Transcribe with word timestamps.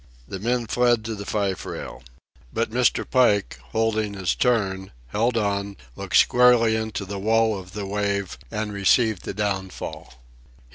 The 0.27 0.39
men 0.39 0.65
fled 0.65 1.05
to 1.05 1.13
the 1.13 1.27
fife 1.27 1.63
rail. 1.63 2.01
But 2.51 2.71
Mr. 2.71 3.07
Pike, 3.07 3.59
holding 3.65 4.15
his 4.15 4.33
turn, 4.33 4.93
held 5.09 5.37
on, 5.37 5.77
looked 5.95 6.17
squarely 6.17 6.75
into 6.75 7.05
the 7.05 7.19
wall 7.19 7.55
of 7.59 7.73
the 7.73 7.85
wave, 7.85 8.39
and 8.49 8.73
received 8.73 9.25
the 9.25 9.33
downfall. 9.35 10.11